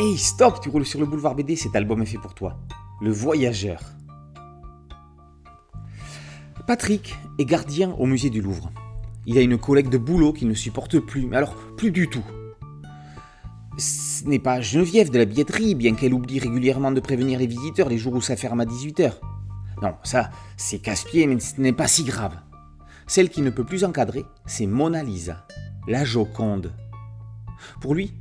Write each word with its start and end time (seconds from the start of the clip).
Hey, 0.00 0.16
stop, 0.16 0.60
tu 0.60 0.68
roules 0.68 0.86
sur 0.86 1.00
le 1.00 1.06
boulevard 1.06 1.34
BD, 1.34 1.56
cet 1.56 1.74
album 1.74 2.00
est 2.02 2.06
fait 2.06 2.18
pour 2.18 2.32
toi. 2.32 2.56
Le 3.00 3.10
Voyageur. 3.10 3.80
Patrick 6.68 7.16
est 7.40 7.44
gardien 7.44 7.90
au 7.98 8.06
musée 8.06 8.30
du 8.30 8.40
Louvre. 8.40 8.70
Il 9.26 9.36
a 9.38 9.40
une 9.40 9.58
collègue 9.58 9.88
de 9.88 9.98
boulot 9.98 10.32
qu'il 10.32 10.46
ne 10.46 10.54
supporte 10.54 11.00
plus, 11.00 11.26
mais 11.26 11.36
alors 11.36 11.56
plus 11.76 11.90
du 11.90 12.08
tout. 12.08 12.22
Ce 13.76 14.22
n'est 14.24 14.38
pas 14.38 14.60
Geneviève 14.60 15.10
de 15.10 15.18
la 15.18 15.24
billetterie, 15.24 15.74
bien 15.74 15.96
qu'elle 15.96 16.14
oublie 16.14 16.38
régulièrement 16.38 16.92
de 16.92 17.00
prévenir 17.00 17.40
les 17.40 17.48
visiteurs 17.48 17.88
les 17.88 17.98
jours 17.98 18.14
où 18.14 18.20
ça 18.20 18.36
ferme 18.36 18.60
à 18.60 18.66
18h. 18.66 19.14
Non, 19.82 19.96
ça, 20.04 20.30
c'est 20.56 20.78
casse-pied, 20.78 21.26
mais 21.26 21.40
ce 21.40 21.60
n'est 21.60 21.72
pas 21.72 21.88
si 21.88 22.04
grave. 22.04 22.38
Celle 23.08 23.30
qui 23.30 23.42
ne 23.42 23.50
peut 23.50 23.66
plus 23.66 23.82
encadrer, 23.82 24.24
c'est 24.46 24.66
Mona 24.66 25.02
Lisa, 25.02 25.44
la 25.88 26.04
Joconde. 26.04 26.72
Pour 27.80 27.96
lui, 27.96 28.14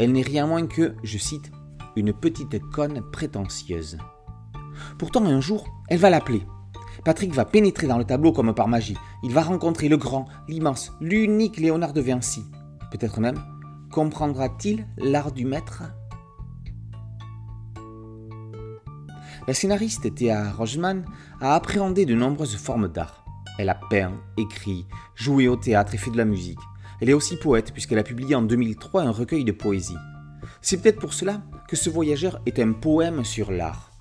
elle 0.00 0.12
n'est 0.12 0.22
rien 0.22 0.46
moins 0.46 0.66
que, 0.66 0.94
je 1.02 1.18
cite, 1.18 1.52
une 1.94 2.14
petite 2.14 2.58
conne 2.70 3.02
prétentieuse. 3.12 3.98
Pourtant, 4.98 5.26
un 5.26 5.42
jour, 5.42 5.68
elle 5.90 5.98
va 5.98 6.08
l'appeler. 6.08 6.46
Patrick 7.04 7.34
va 7.34 7.44
pénétrer 7.44 7.86
dans 7.86 7.98
le 7.98 8.04
tableau 8.04 8.32
comme 8.32 8.54
par 8.54 8.66
magie. 8.66 8.96
Il 9.22 9.34
va 9.34 9.42
rencontrer 9.42 9.90
le 9.90 9.98
grand, 9.98 10.24
l'immense, 10.48 10.94
l'unique 11.02 11.58
Léonard 11.58 11.92
de 11.92 12.00
Vinci. 12.00 12.42
Peut-être 12.90 13.20
même 13.20 13.38
comprendra-t-il 13.92 14.86
l'art 14.96 15.32
du 15.32 15.44
maître? 15.44 15.82
La 19.46 19.52
scénariste 19.52 20.14
Théa 20.14 20.50
Rogeman 20.50 21.04
a 21.42 21.54
appréhendé 21.54 22.06
de 22.06 22.14
nombreuses 22.14 22.56
formes 22.56 22.88
d'art. 22.88 23.26
Elle 23.58 23.68
a 23.68 23.78
peint, 23.90 24.14
écrit, 24.38 24.86
joué 25.14 25.46
au 25.46 25.56
théâtre 25.56 25.92
et 25.94 25.98
fait 25.98 26.10
de 26.10 26.16
la 26.16 26.24
musique. 26.24 26.58
Elle 27.00 27.10
est 27.10 27.14
aussi 27.14 27.36
poète 27.36 27.72
puisqu'elle 27.72 27.98
a 27.98 28.04
publié 28.04 28.34
en 28.34 28.42
2003 28.42 29.02
un 29.02 29.10
recueil 29.10 29.44
de 29.44 29.52
poésie. 29.52 29.96
C'est 30.60 30.82
peut-être 30.82 31.00
pour 31.00 31.14
cela 31.14 31.42
que 31.68 31.76
ce 31.76 31.88
voyageur 31.88 32.40
est 32.46 32.58
un 32.58 32.72
poème 32.72 33.24
sur 33.24 33.50
l'art. 33.50 33.92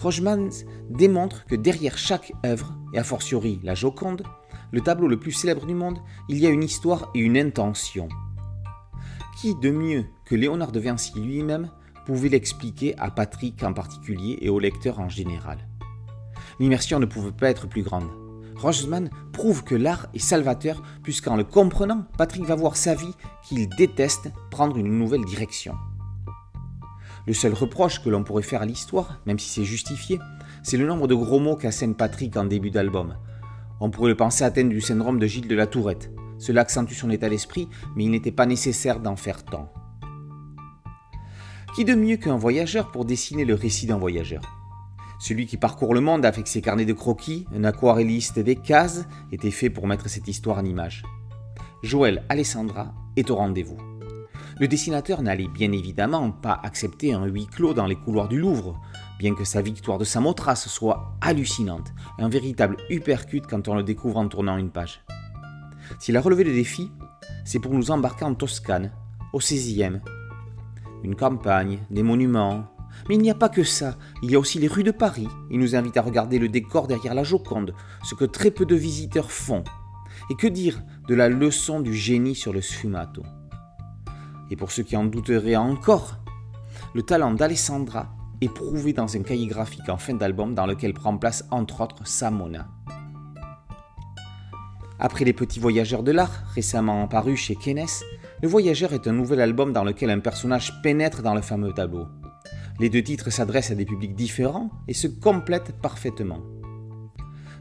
Rogeman 0.00 0.50
démontre 0.90 1.44
que 1.44 1.54
derrière 1.54 1.96
chaque 1.96 2.32
œuvre, 2.44 2.76
et 2.92 2.98
a 2.98 3.04
fortiori 3.04 3.60
la 3.62 3.74
Joconde, 3.74 4.24
le 4.72 4.80
tableau 4.80 5.06
le 5.06 5.18
plus 5.18 5.32
célèbre 5.32 5.64
du 5.64 5.74
monde, 5.74 5.98
il 6.28 6.38
y 6.38 6.46
a 6.46 6.50
une 6.50 6.64
histoire 6.64 7.10
et 7.14 7.20
une 7.20 7.36
intention. 7.36 8.08
Qui 9.40 9.54
de 9.54 9.70
mieux 9.70 10.04
que 10.24 10.34
Léonard 10.34 10.72
de 10.72 10.80
Vinci 10.80 11.12
lui-même 11.20 11.70
pouvait 12.04 12.30
l'expliquer 12.30 12.98
à 12.98 13.10
Patrick 13.10 13.62
en 13.62 13.72
particulier 13.72 14.38
et 14.40 14.48
au 14.48 14.58
lecteur 14.58 14.98
en 14.98 15.08
général? 15.08 15.68
L'immersion 16.58 16.98
ne 16.98 17.06
pouvait 17.06 17.32
pas 17.32 17.50
être 17.50 17.68
plus 17.68 17.82
grande. 17.82 18.10
Roseman 18.62 19.10
prouve 19.32 19.64
que 19.64 19.74
l'art 19.74 20.06
est 20.14 20.20
salvateur 20.20 20.82
puisqu'en 21.02 21.36
le 21.36 21.42
comprenant, 21.42 22.06
Patrick 22.16 22.44
va 22.44 22.54
voir 22.54 22.76
sa 22.76 22.94
vie 22.94 23.14
qu'il 23.42 23.68
déteste 23.68 24.30
prendre 24.52 24.76
une 24.76 24.98
nouvelle 24.98 25.24
direction. 25.24 25.74
Le 27.26 27.34
seul 27.34 27.54
reproche 27.54 28.02
que 28.02 28.08
l'on 28.08 28.22
pourrait 28.22 28.42
faire 28.42 28.62
à 28.62 28.66
l'histoire, 28.66 29.20
même 29.26 29.40
si 29.40 29.48
c'est 29.48 29.64
justifié, 29.64 30.20
c'est 30.62 30.76
le 30.76 30.86
nombre 30.86 31.08
de 31.08 31.14
gros 31.14 31.40
mots 31.40 31.56
qu'assène 31.56 31.96
Patrick 31.96 32.36
en 32.36 32.44
début 32.44 32.70
d'album. 32.70 33.16
On 33.80 33.90
pourrait 33.90 34.10
le 34.10 34.16
penser 34.16 34.44
atteindre 34.44 34.70
du 34.70 34.80
syndrome 34.80 35.18
de 35.18 35.26
Gilles 35.26 35.48
de 35.48 35.56
la 35.56 35.66
Tourette. 35.66 36.12
Cela 36.38 36.60
accentue 36.60 36.94
son 36.94 37.10
état 37.10 37.28
d'esprit, 37.28 37.68
mais 37.96 38.04
il 38.04 38.10
n'était 38.10 38.30
pas 38.30 38.46
nécessaire 38.46 39.00
d'en 39.00 39.16
faire 39.16 39.44
tant. 39.44 39.72
Qui 41.74 41.84
de 41.84 41.94
mieux 41.94 42.16
qu'un 42.16 42.36
voyageur 42.36 42.92
pour 42.92 43.04
dessiner 43.04 43.44
le 43.44 43.54
récit 43.54 43.86
d'un 43.86 43.98
voyageur? 43.98 44.61
Celui 45.22 45.46
qui 45.46 45.56
parcourt 45.56 45.94
le 45.94 46.00
monde 46.00 46.26
avec 46.26 46.48
ses 46.48 46.60
carnets 46.60 46.84
de 46.84 46.92
croquis, 46.92 47.46
un 47.54 47.62
aquarelliste 47.62 48.40
des 48.40 48.56
cases, 48.56 49.06
était 49.30 49.52
fait 49.52 49.70
pour 49.70 49.86
mettre 49.86 50.08
cette 50.08 50.26
histoire 50.26 50.58
en 50.58 50.64
image. 50.64 51.04
Joël 51.84 52.24
Alessandra 52.28 52.92
est 53.14 53.30
au 53.30 53.36
rendez-vous. 53.36 53.78
Le 54.58 54.66
dessinateur 54.66 55.22
n'allait 55.22 55.46
bien 55.46 55.70
évidemment 55.70 56.32
pas 56.32 56.60
accepter 56.64 57.12
un 57.12 57.24
huis 57.26 57.46
clos 57.46 57.72
dans 57.72 57.86
les 57.86 57.94
couloirs 57.94 58.26
du 58.26 58.40
Louvre, 58.40 58.80
bien 59.20 59.36
que 59.36 59.44
sa 59.44 59.62
victoire 59.62 59.98
de 59.98 60.04
Samothrace 60.04 60.66
soit 60.66 61.16
hallucinante, 61.20 61.92
un 62.18 62.28
véritable 62.28 62.76
uppercut 62.90 63.46
quand 63.48 63.68
on 63.68 63.76
le 63.76 63.84
découvre 63.84 64.16
en 64.16 64.26
tournant 64.26 64.56
une 64.56 64.70
page. 64.70 65.04
S'il 66.00 66.16
a 66.16 66.20
relevé 66.20 66.42
le 66.42 66.52
défi, 66.52 66.90
c'est 67.44 67.60
pour 67.60 67.74
nous 67.74 67.92
embarquer 67.92 68.24
en 68.24 68.34
Toscane, 68.34 68.90
au 69.32 69.38
16e. 69.38 70.00
Une 71.04 71.14
campagne, 71.14 71.78
des 71.92 72.02
monuments, 72.02 72.71
mais 73.08 73.14
il 73.16 73.20
n'y 73.20 73.30
a 73.30 73.34
pas 73.34 73.48
que 73.48 73.64
ça, 73.64 73.96
il 74.22 74.30
y 74.30 74.34
a 74.34 74.38
aussi 74.38 74.58
les 74.58 74.68
rues 74.68 74.82
de 74.82 74.90
Paris. 74.90 75.28
Il 75.50 75.58
nous 75.58 75.76
invite 75.76 75.96
à 75.96 76.02
regarder 76.02 76.38
le 76.38 76.48
décor 76.48 76.86
derrière 76.86 77.14
la 77.14 77.24
Joconde, 77.24 77.74
ce 78.02 78.14
que 78.14 78.24
très 78.24 78.50
peu 78.50 78.64
de 78.64 78.74
visiteurs 78.74 79.30
font. 79.30 79.64
Et 80.30 80.34
que 80.34 80.46
dire 80.46 80.82
de 81.08 81.14
la 81.14 81.28
leçon 81.28 81.80
du 81.80 81.94
génie 81.94 82.34
sur 82.34 82.52
le 82.52 82.60
sfumato? 82.60 83.22
Et 84.50 84.56
pour 84.56 84.70
ceux 84.70 84.82
qui 84.82 84.96
en 84.96 85.04
douteraient 85.04 85.56
encore, 85.56 86.18
le 86.94 87.02
talent 87.02 87.32
d'Alessandra 87.32 88.14
est 88.40 88.52
prouvé 88.52 88.92
dans 88.92 89.16
un 89.16 89.22
cahier 89.22 89.46
graphique 89.46 89.88
en 89.88 89.96
fin 89.96 90.14
d'album 90.14 90.54
dans 90.54 90.66
lequel 90.66 90.92
prend 90.92 91.16
place 91.16 91.44
entre 91.50 91.80
autres 91.80 92.06
Samona. 92.06 92.68
Après 94.98 95.24
Les 95.24 95.32
Petits 95.32 95.58
Voyageurs 95.58 96.02
de 96.02 96.12
l'Art, 96.12 96.44
récemment 96.54 97.08
paru 97.08 97.36
chez 97.36 97.56
Keynes, 97.56 97.86
Le 98.40 98.48
Voyageur 98.48 98.92
est 98.92 99.08
un 99.08 99.12
nouvel 99.12 99.40
album 99.40 99.72
dans 99.72 99.84
lequel 99.84 100.10
un 100.10 100.20
personnage 100.20 100.80
pénètre 100.82 101.22
dans 101.22 101.34
le 101.34 101.42
fameux 101.42 101.72
tableau. 101.72 102.06
Les 102.80 102.90
deux 102.90 103.02
titres 103.02 103.30
s'adressent 103.30 103.70
à 103.70 103.74
des 103.74 103.84
publics 103.84 104.14
différents 104.14 104.70
et 104.88 104.94
se 104.94 105.06
complètent 105.06 105.72
parfaitement. 105.80 106.40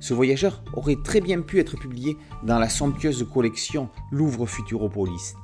Ce 0.00 0.14
voyageur 0.14 0.62
aurait 0.72 0.96
très 1.04 1.20
bien 1.20 1.42
pu 1.42 1.58
être 1.60 1.76
publié 1.76 2.16
dans 2.42 2.58
la 2.58 2.70
somptueuse 2.70 3.26
collection 3.32 3.90
Louvre 4.10 4.46
Futuropolis. 4.46 5.34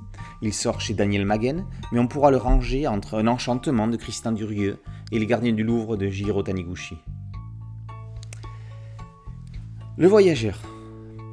Il 0.41 0.55
sort 0.55 0.81
chez 0.81 0.95
Daniel 0.95 1.27
Maguen, 1.27 1.67
mais 1.93 1.99
on 1.99 2.09
pourra 2.09 2.31
le 2.31 2.39
ranger 2.39 2.87
entre 2.87 3.19
Un 3.19 3.27
enchantement 3.27 3.87
de 3.87 3.97
Christian 3.97 4.33
Durieux 4.33 4.79
et 5.13 5.19
Les 5.19 5.27
gardiens 5.27 5.53
du 5.53 5.63
Louvre 5.63 5.97
de 5.97 6.09
Jiro 6.09 6.43
Taniguchi. 6.43 6.97
Le 9.99 10.09
voyageur, 10.09 10.61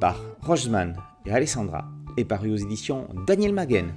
par 0.00 0.20
Roseman 0.42 0.96
et 1.26 1.32
Alessandra, 1.32 1.88
est 2.16 2.24
paru 2.24 2.50
aux 2.50 2.56
éditions 2.56 3.08
Daniel 3.26 3.52
Maguen. 3.52 3.94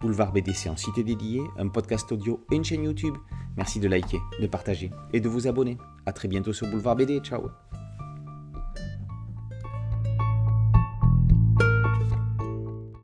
Boulevard 0.00 0.32
BDC 0.32 0.68
en 0.68 0.76
cité 0.76 1.04
dédiée, 1.04 1.42
un 1.58 1.68
podcast 1.68 2.10
audio 2.12 2.44
et 2.50 2.56
une 2.56 2.64
chaîne 2.64 2.84
YouTube. 2.84 3.14
Merci 3.56 3.80
de 3.80 3.88
liker, 3.88 4.20
de 4.40 4.46
partager 4.46 4.90
et 5.12 5.20
de 5.20 5.28
vous 5.28 5.46
abonner. 5.46 5.76
A 6.06 6.12
très 6.12 6.28
bientôt 6.28 6.52
sur 6.52 6.66
Boulevard 6.68 6.96
BD. 6.96 7.20
Ciao 7.20 7.50